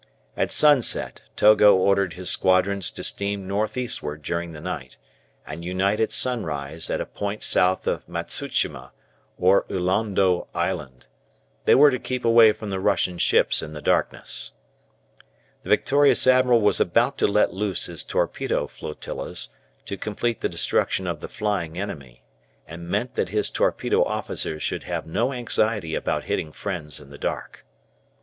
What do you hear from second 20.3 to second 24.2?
the destruction of the flying enemy, and meant that his torpedo